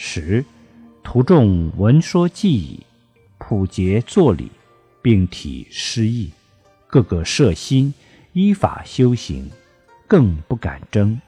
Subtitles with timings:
[0.00, 0.44] 十，
[1.02, 2.86] 徒众闻说记忆，
[3.36, 4.48] 普结作礼，
[5.02, 6.30] 并体诗意，
[6.86, 7.92] 个个摄心，
[8.32, 9.50] 依法修行，
[10.06, 11.20] 更不敢争。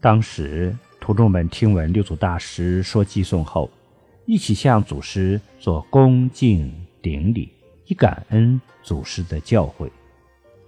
[0.00, 3.68] 当时徒众们听闻六祖大师说偈颂后，
[4.26, 7.50] 一起向祖师做恭敬顶礼，
[7.86, 9.90] 以感恩祖师的教诲，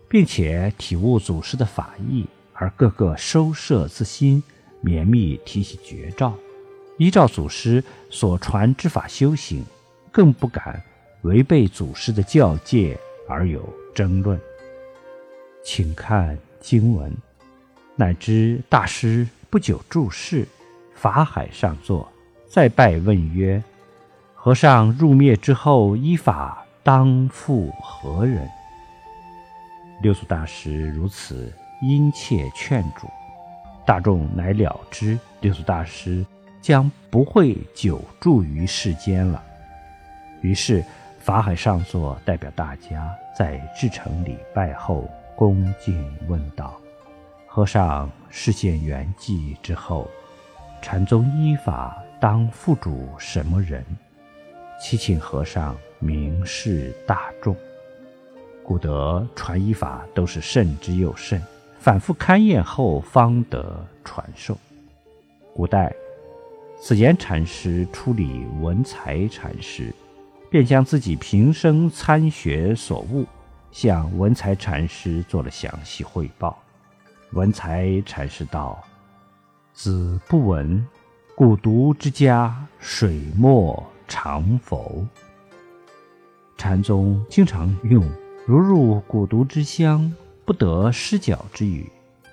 [0.08, 4.42] 并且体悟祖师的法意，而个个收摄自心，
[4.80, 6.36] 绵密提起绝招。
[7.02, 9.64] 依照祖师所传之法修行，
[10.12, 10.80] 更不敢
[11.22, 12.96] 违背祖师的教诫
[13.28, 14.40] 而有争论。
[15.64, 17.12] 请看经文，
[17.96, 20.46] 乃知大师不久住世，
[20.94, 22.08] 法海上座，
[22.48, 23.60] 再拜问曰
[24.36, 28.48] ：“和尚入灭之后，依法当复何人？”
[30.02, 33.08] 六祖大师如此殷切劝阻，
[33.84, 36.24] 大众乃了知六祖大师。
[36.62, 39.42] 将不会久住于世间了。
[40.40, 40.82] 于是
[41.18, 46.80] 法海上座，代表大家在至诚礼拜后，恭敬问道
[47.46, 50.08] ：“和尚示现圆寂之后，
[50.80, 53.84] 禅宗依法当付主什么人？
[54.80, 57.56] 祈请和尚明示大众。
[58.64, 61.42] 古得传依法都是慎之又慎，
[61.78, 64.56] 反复勘验后方得传授。
[65.54, 65.92] 古代。”
[66.84, 69.94] 此言禅师处理文才禅师，
[70.50, 73.24] 便将自己平生参学所悟
[73.70, 76.60] 向文才禅师做了详细汇报。
[77.34, 78.82] 文才禅师道
[79.72, 80.84] ：“子不闻，
[81.36, 85.06] 古独之家，水墨长否？”
[86.58, 88.04] 禅宗经常用
[88.44, 90.12] “如入古独之乡，
[90.44, 91.88] 不得失脚”之语，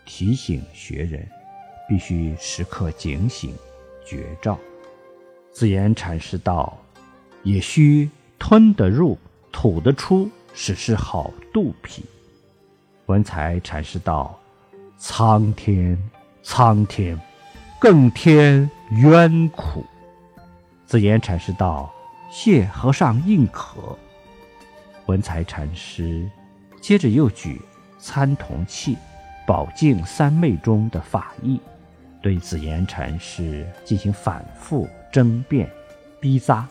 [0.07, 1.29] 提醒学人
[1.87, 3.53] 必须时刻警醒。
[4.09, 4.57] 绝招，
[5.51, 6.75] 子言禅师道
[7.45, 8.09] ：“也需
[8.39, 9.15] 吞得入，
[9.51, 12.03] 吐得出，使是好肚皮。”
[13.05, 14.35] 文才禅师道
[14.97, 15.95] ：“苍天，
[16.41, 17.19] 苍天，
[17.79, 19.85] 更添冤苦。”
[20.87, 21.93] 子言禅师道
[22.31, 23.95] ：“谢和尚应可。”
[25.05, 26.27] 文才禅师
[26.81, 27.61] 接着又举
[27.99, 28.97] 参同契、
[29.45, 31.61] 宝镜三昧中的法义。
[32.21, 35.69] 对紫岩禅师进行反复争辩、
[36.19, 36.67] 逼扎，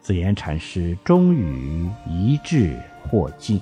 [0.00, 3.60] 紫岩禅师终于一致获尽。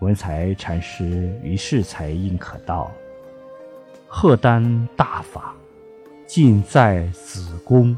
[0.00, 2.90] 文才禅师于是才应可道
[4.06, 5.54] ：“贺丹大法，
[6.26, 7.96] 尽在子宫。”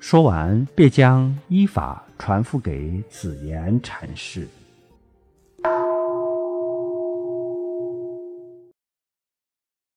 [0.00, 4.48] 说完，便将依法传付给紫岩禅师。